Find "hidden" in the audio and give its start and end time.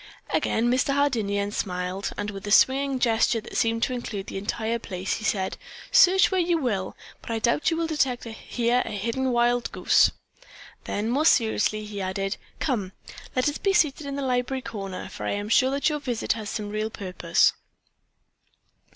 8.91-9.31